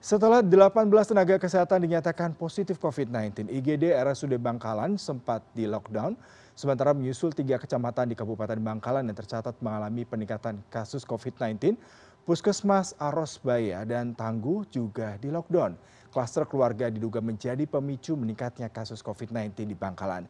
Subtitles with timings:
[0.00, 5.68] setelah delapan belas tenaga kesehatan dinyatakan positif covid sembilan belas igd rsud bangkalan sempat di
[5.68, 6.16] lockdown
[6.56, 12.08] sementara menyusul tiga kecamatan di kabupaten bangkalan yang tercatat mengalami peningkatan kasus covid sembilan belas.
[12.20, 15.76] Puskesmas arosbaya dan tangguh juga di lockdown.
[16.12, 20.22] Kluster keluarga diduga menjadi pemicu meningkatnya kasus covid sembilan belas di bangkalan.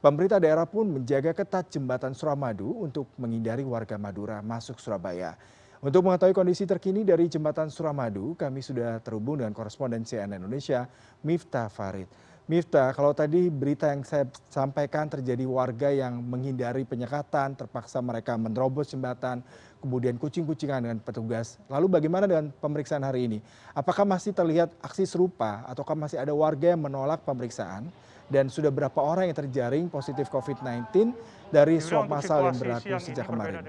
[0.00, 5.36] Pemerintah daerah pun menjaga ketat jembatan suramadu untuk menghindari warga madura masuk surabaya
[5.78, 10.90] untuk mengetahui kondisi terkini dari jembatan suramadu kami sudah terhubung dengan koresponden cnn indonesia
[11.22, 12.10] miftah farid.
[12.48, 18.88] Miftah kalau tadi berita yang saya sampaikan terjadi warga yang menghindari penyekatan terpaksa mereka menerobos
[18.88, 19.44] jembatan
[19.78, 21.62] kemudian kucing kucingan dengan petugas.
[21.70, 23.38] Lalu bagaimana dengan pemeriksaan hari ini?
[23.76, 27.86] Apakah masih terlihat aksi serupa ataukah masih ada warga yang menolak pemeriksaan?
[28.28, 31.16] Dan sudah berapa orang yang terjaring positif covid sembilan belas
[31.48, 33.64] dari swab masal yang berlaku sejak kemarin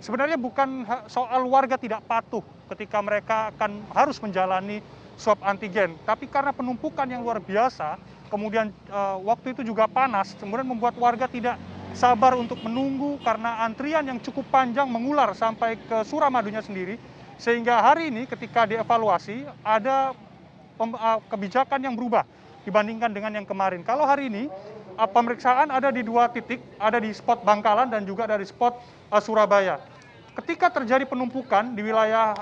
[0.00, 2.44] sebenarnya bukan soal warga tidak patuh
[2.74, 4.84] ketika mereka akan harus menjalani
[5.16, 7.96] swab antigen tapi karena penumpukan yang luar biasa
[8.28, 8.68] kemudian
[9.24, 11.56] waktu itu juga panas kemudian membuat warga tidak
[11.96, 17.00] sabar untuk menunggu karena antrian yang cukup panjang mengular sampai ke suramadunya sendiri
[17.40, 20.12] sehingga hari ini ketika dievaluasi ada
[21.32, 22.28] kebijakan yang berubah
[22.68, 23.80] dibandingkan dengan yang kemarin.
[23.80, 24.52] Kalau hari ini
[25.04, 28.80] pemeriksaan ada di dua titik ada di spot bangkalan dan juga dari spot
[29.20, 29.76] surabaya.
[30.32, 32.32] Ketika terjadi penumpukan di wilayah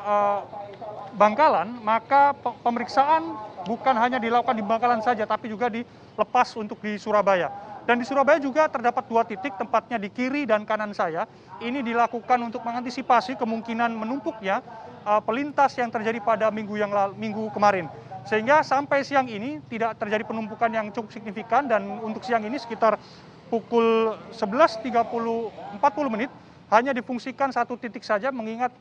[1.19, 3.35] bangkalan maka pemeriksaan
[3.67, 7.51] bukan hanya dilakukan di bangkalan saja tapi juga dilepas untuk di surabaya.
[7.85, 11.29] Dan di surabaya juga terdapat dua titik tempatnya di kiri dan kanan saya.
[11.61, 14.65] Ini dilakukan untuk mengantisipasi kemungkinan menumpuknya
[15.27, 17.91] pelintas yang terjadi pada minggu kemarin
[18.25, 22.97] sehingga sampai siang ini tidak terjadi penumpukan yang cukup signifikan dan untuk siang ini sekitar
[23.53, 26.33] pukul sebelas empat puluh menit
[26.73, 28.73] hanya difungsikan satu titik saja mengingat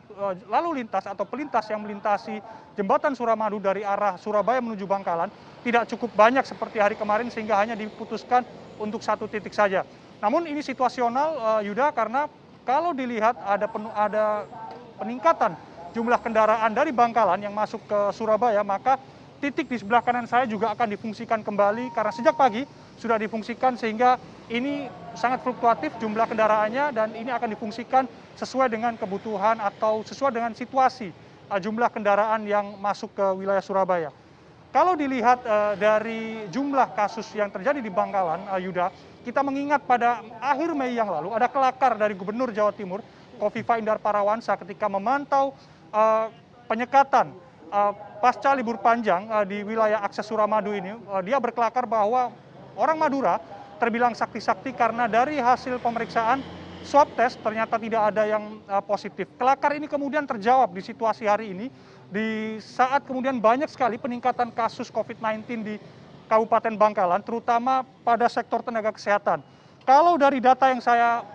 [0.47, 2.39] lalu lintas atau pelintas yang melintasi
[2.79, 5.27] jembatan suramadu dari arah surabaya menuju bangkalan
[5.67, 8.47] tidak cukup banyak seperti hari kemarin sehingga hanya diputuskan
[8.79, 9.83] untuk satu titik saja.
[10.23, 12.31] Namun ini situasional yuda karena
[12.63, 13.67] kalau dilihat ada
[14.95, 15.51] peningkatan
[15.91, 18.95] jumlah kendaraan dari bangkalan yang masuk ke surabaya maka
[19.43, 22.63] titik di sebelah kanan saya juga akan difungsikan kembali karena sejak pagi
[22.95, 24.15] sudah difungsikan sehingga
[24.47, 24.87] ini
[25.19, 28.07] sangat fluktuatif jumlah kendaraannya dan ini akan difungsikan
[28.39, 31.11] sesuai dengan kebutuhan atau sesuai dengan situasi
[31.59, 34.15] jumlah kendaraan yang masuk ke wilayah surabaya.
[34.71, 35.43] Kalau dilihat
[35.75, 38.95] dari jumlah kasus yang terjadi di bangkalan yuda
[39.27, 43.03] kita mengingat pada akhir mei yang lalu ada kelakar dari gubernur jawa timur
[43.37, 45.51] kofifa indar parawansa ketika memantau
[46.71, 47.42] penyekatan
[48.21, 50.93] pasca libur panjang di wilayah akses suramadu ini
[51.25, 52.29] dia berkelakar bahwa
[52.77, 53.41] orang madura
[53.81, 56.39] terbilang sakti sakti karena dari hasil pemeriksaan
[56.85, 59.25] swab test ternyata tidak ada yang positif.
[59.39, 61.67] Kelakar ini kemudian terjawab di situasi hari ini
[62.13, 65.75] di saat kemudian banyak sekali peningkatan kasus covid sembilan belas di
[66.29, 69.41] kabupaten bangkalan terutama pada sektor tenaga kesehatan.
[69.83, 71.25] Kalau dari data yang saya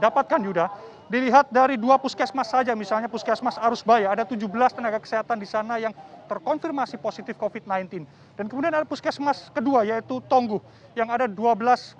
[0.00, 0.66] dapatkan yuda
[1.06, 5.78] dilihat dari dua puskesmas saja misalnya puskesmas arusbaya ada tujuh belas tenaga kesehatan di sana
[5.78, 5.94] yang
[6.26, 10.58] terkonfirmasi positif covid sembilan belas dan kemudian ada puskesmas kedua yaitu tongguh
[10.98, 11.94] yang ada dua belas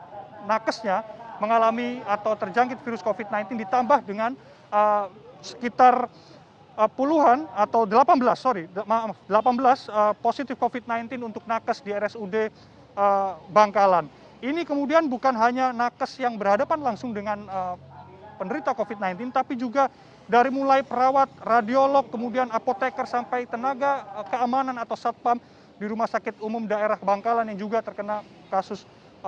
[0.51, 1.07] nakesnya
[1.39, 4.31] mengalami atau terjangkit virus covid sembilan belas ditambah dengan
[5.39, 6.11] sekitar
[6.99, 9.87] puluhan atau delapan belas sorry maaf delapan belas
[10.19, 12.35] positif covid sembilan belas untuk nakes di rsud
[13.55, 14.11] bangkalan.
[14.37, 17.49] Ini kemudian bukan hanya nakes yang berhadapan langsung dengan
[18.37, 19.89] penderita covid sembilan belas tapi juga
[20.29, 25.41] dari mulai perawat radiolog kemudian apoteker sampai tenaga keamanan atau satpam
[25.77, 28.21] di rumah sakit umum daerah bangkalan yang juga terkena
[28.53, 28.85] kasus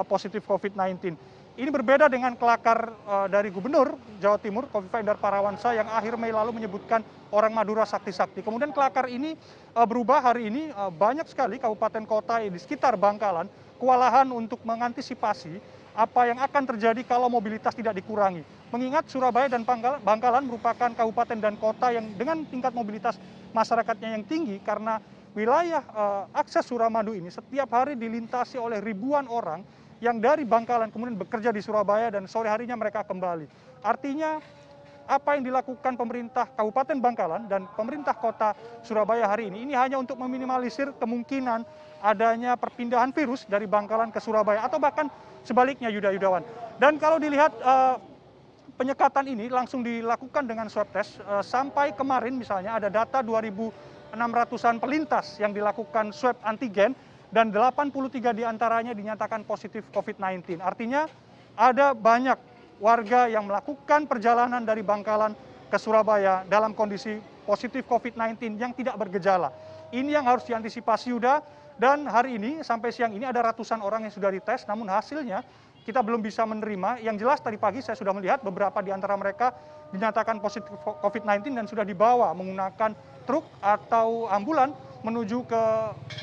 [0.07, 2.95] positif covid sembilan belas ini berbeda dengan kelakar
[3.27, 7.03] dari gubernur jawa timur kofifa indar parawansa yang akhir mei lalu menyebutkan
[7.35, 9.35] orang madura sakti sakti kemudian kelakar ini
[9.75, 13.51] berubah hari ini banyak sekali kabupaten kota di sekitar bangkalan
[13.83, 15.59] kewalahan untuk mengantisipasi
[15.99, 19.65] apa yang akan terjadi kalau mobilitas tidak dikurangi mengingat surabaya dan
[20.05, 23.17] bangkalan merupakan kabupaten dan kota yang dengan tingkat mobilitas
[23.57, 25.01] masyarakatnya yang tinggi karena
[25.33, 25.81] wilayah
[26.37, 29.65] akses suramadu ini setiap hari dilintasi oleh ribuan orang
[29.99, 33.49] yang dari bangkalan kemudian bekerja di surabaya dan sore harinya mereka kembali
[33.83, 34.39] artinya
[35.09, 38.53] apa yang dilakukan pemerintah Kabupaten Bangkalan dan pemerintah Kota
[38.85, 41.65] Surabaya hari ini ini hanya untuk meminimalisir kemungkinan
[42.05, 45.09] adanya perpindahan virus dari Bangkalan ke Surabaya atau bahkan
[45.49, 46.45] sebaliknya Yuda Yudawan.
[46.77, 47.97] Dan kalau dilihat uh,
[48.79, 55.37] penyekatan ini langsung dilakukan dengan swab test uh, sampai kemarin misalnya ada data 2.600-an pelintas
[55.43, 56.95] yang dilakukan swab antigen
[57.35, 60.63] dan 83 di antaranya dinyatakan positif COVID-19.
[60.63, 61.11] Artinya
[61.59, 62.39] ada banyak
[62.79, 65.35] warga yang melakukan perjalanan dari Bangkalan
[65.69, 69.53] ke Surabaya dalam kondisi positif COVID-19 yang tidak bergejala.
[69.93, 71.43] Ini yang harus diantisipasi Yuda
[71.77, 75.45] dan hari ini sampai siang ini ada ratusan orang yang sudah dites namun hasilnya
[75.87, 77.03] kita belum bisa menerima.
[77.03, 79.55] Yang jelas tadi pagi saya sudah melihat beberapa di antara mereka
[79.93, 82.93] dinyatakan positif COVID-19 dan sudah dibawa menggunakan
[83.25, 84.73] truk atau ambulan
[85.05, 85.63] menuju ke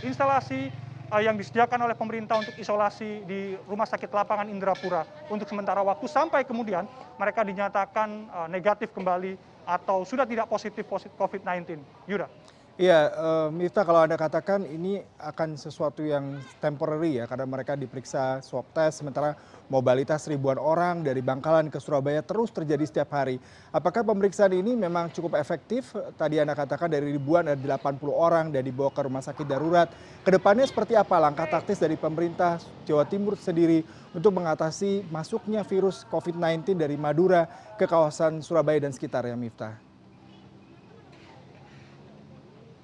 [0.05, 0.69] instalasi
[1.09, 6.05] uh, yang disediakan oleh pemerintah untuk isolasi di Rumah Sakit Lapangan Indrapura untuk sementara waktu
[6.09, 6.85] sampai kemudian
[7.17, 10.85] mereka dinyatakan uh, negatif kembali atau sudah tidak positif
[11.17, 11.81] COVID-19.
[12.05, 12.29] Yuda.
[12.75, 18.43] Iya, uh, Miftah kalau Anda katakan ini akan sesuatu yang temporary ya karena mereka diperiksa
[18.43, 19.39] swab test sementara
[19.71, 23.39] mobilitas ribuan orang dari Bangkalan ke Surabaya terus terjadi setiap hari.
[23.71, 25.95] Apakah pemeriksaan ini memang cukup efektif?
[26.19, 29.87] Tadi Anda katakan dari ribuan ada 80 orang dan dibawa ke rumah sakit darurat.
[30.27, 36.03] Ke depannya seperti apa langkah taktis dari pemerintah Jawa Timur sendiri untuk mengatasi masuknya virus
[36.11, 37.47] COVID-19 dari Madura
[37.79, 39.84] ke kawasan Surabaya dan sekitarnya, Miftah?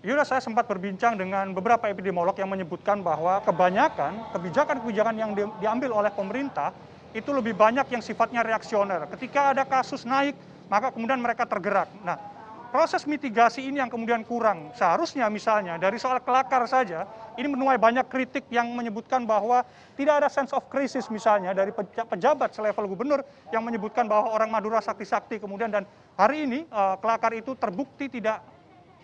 [0.01, 6.09] Yuda saya sempat berbincang dengan beberapa epidemiolog yang menyebutkan bahwa kebanyakan kebijakan-kebijakan yang diambil oleh
[6.09, 6.73] pemerintah
[7.13, 9.05] itu lebih banyak yang sifatnya reaksioner.
[9.13, 10.33] Ketika ada kasus naik,
[10.73, 11.85] maka kemudian mereka tergerak.
[12.01, 12.17] Nah,
[12.73, 14.73] proses mitigasi ini yang kemudian kurang.
[14.73, 17.05] Seharusnya misalnya dari soal kelakar saja,
[17.37, 19.61] ini menuai banyak kritik yang menyebutkan bahwa
[20.01, 21.69] tidak ada sense of crisis misalnya dari
[22.09, 23.21] pejabat selevel gubernur
[23.53, 25.85] yang menyebutkan bahwa orang Madura sakti-sakti kemudian dan
[26.17, 28.41] hari ini eh, kelakar itu terbukti tidak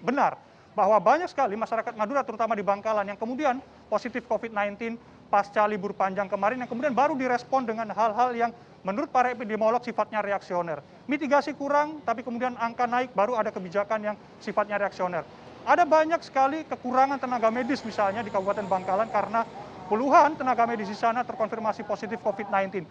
[0.01, 0.46] benar
[0.77, 3.57] bahwa banyak sekali masyarakat Madura terutama di Bangkalan yang kemudian
[3.89, 4.93] positif COVID-19
[5.25, 8.53] pasca libur panjang kemarin yang kemudian baru direspon dengan hal-hal yang
[8.85, 10.85] menurut para epidemiolog sifatnya reaksioner.
[11.09, 15.25] Mitigasi kurang, tapi kemudian angka naik baru ada kebijakan yang sifatnya reaksioner.
[15.65, 19.43] Ada banyak sekali kekurangan tenaga medis misalnya di Kabupaten Bangkalan karena
[19.89, 22.85] puluhan tenaga medis di sana terkonfirmasi positif COVID-19.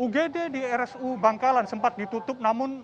[0.00, 2.82] UGD di RSU Bangkalan sempat ditutup namun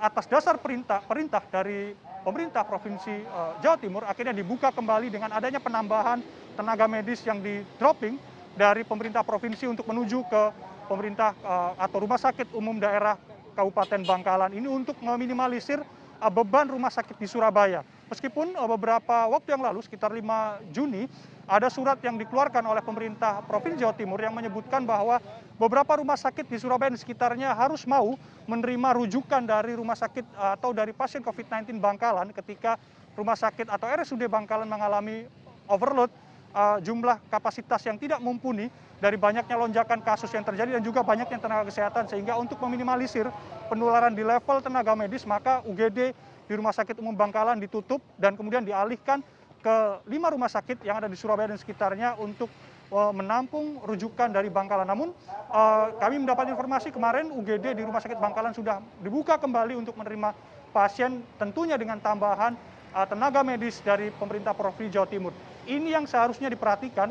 [0.00, 1.00] atas dasar perintah
[1.48, 6.20] dari pemerintah provinsi uh, Jawa Timur akhirnya dibuka kembali dengan adanya penambahan
[6.56, 8.16] tenaga medis yang di dropping
[8.56, 10.42] dari pemerintah provinsi untuk menuju ke
[10.88, 13.16] pemerintah uh, atau rumah sakit umum daerah
[13.56, 15.80] Kabupaten Bangkalan ini untuk meminimalisir
[16.20, 17.84] uh, beban rumah sakit di Surabaya.
[18.06, 20.22] Meskipun uh, beberapa waktu yang lalu sekitar 5
[20.70, 21.10] Juni
[21.46, 25.22] ada surat yang dikeluarkan oleh pemerintah Provinsi Jawa Timur yang menyebutkan bahwa
[25.58, 28.18] beberapa rumah sakit di Surabaya dan sekitarnya harus mau
[28.50, 32.78] menerima rujukan dari rumah sakit eh, atau dari pasien COVID-19 Bangkalan ketika
[33.14, 35.26] rumah sakit atau RSUD Bangkalan mengalami
[35.66, 36.12] overload
[36.52, 41.36] uh, jumlah kapasitas yang tidak mumpuni dari banyaknya lonjakan kasus yang terjadi dan juga banyaknya
[41.36, 42.08] tenaga kesehatan.
[42.08, 43.28] Sehingga untuk meminimalisir
[43.68, 46.12] penularan di level tenaga medis maka UGD
[46.46, 49.22] di Rumah Sakit Umum Bangkalan ditutup dan kemudian dialihkan
[49.66, 49.76] ke
[50.06, 52.46] lima rumah sakit yang ada di Surabaya dan sekitarnya untuk
[52.94, 54.86] uh, menampung rujukan dari Bangkalan.
[54.86, 55.10] Namun
[55.50, 60.30] uh, kami mendapat informasi kemarin UGD di Rumah Sakit Bangkalan sudah dibuka kembali untuk menerima
[60.70, 62.54] pasien tentunya dengan tambahan
[62.94, 65.34] uh, tenaga medis dari pemerintah Provinsi Jawa Timur.
[65.66, 67.10] Ini yang seharusnya diperhatikan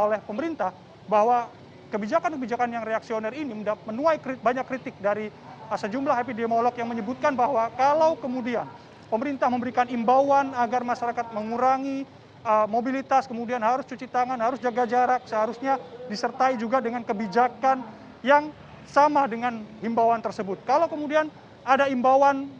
[0.00, 0.72] oleh pemerintah
[1.04, 1.44] bahwa
[1.92, 3.52] kebijakan-kebijakan yang reaksioner ini
[3.84, 5.28] menuai banyak kritik dari
[5.76, 8.66] sejumlah epidemiolog yang menyebutkan bahwa kalau kemudian
[9.12, 12.08] pemerintah memberikan imbauan agar masyarakat mengurangi
[12.46, 15.76] uh, mobilitas, kemudian harus cuci tangan, harus jaga jarak, seharusnya
[16.08, 17.84] disertai juga dengan kebijakan
[18.24, 18.48] yang
[18.88, 20.60] sama dengan himbauan tersebut.
[20.64, 21.28] Kalau kemudian
[21.62, 22.50] ada imbauan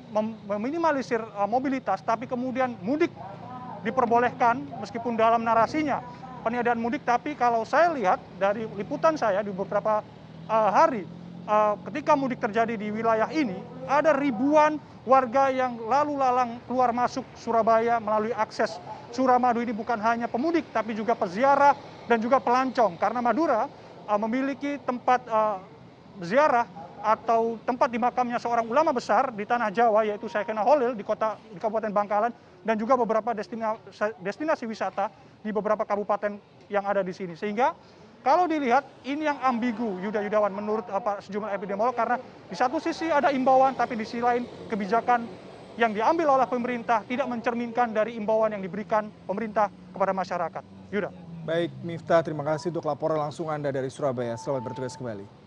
[0.47, 3.11] meminimalisir uh, mobilitas, tapi kemudian mudik
[3.83, 6.04] diperbolehkan meskipun dalam narasinya
[6.47, 10.02] peniadaan mudik, tapi kalau saya lihat dari liputan saya di beberapa
[10.47, 11.07] uh, hari
[11.88, 13.58] ketika mudik terjadi di wilayah ini,
[13.90, 18.78] ada ribuan warga yang lalu lalang keluar masuk Surabaya melalui akses
[19.12, 21.76] Suramadu ini bukan hanya pemudik, tapi juga peziarah
[22.08, 22.96] dan juga pelancong.
[22.96, 23.68] Karena Madura
[24.08, 25.61] uh, memiliki tempat uh,
[26.25, 26.64] ziarah
[27.02, 31.37] atau tempat di makamnya seorang ulama besar di tanah Jawa, yaitu Syekhena Holil di kota
[31.52, 32.32] di Kabupaten Bangkalan,
[32.64, 35.12] dan juga beberapa destinasi, destinasi wisata
[35.44, 36.38] di beberapa kabupaten
[36.72, 37.37] yang ada di sini.
[37.37, 37.76] Sehingga
[38.23, 43.11] kalau dilihat ini yang ambigu Yuda Yudawan menurut apa sejumlah epidemiolog karena di satu sisi
[43.11, 45.26] ada imbauan tapi di sisi lain kebijakan
[45.75, 50.62] yang diambil oleh pemerintah tidak mencerminkan dari imbauan yang diberikan pemerintah kepada masyarakat.
[50.95, 51.11] Yuda.
[51.43, 54.38] Baik Miftah, terima kasih untuk laporan langsung Anda dari Surabaya.
[54.38, 55.41] Selamat bertugas kembali.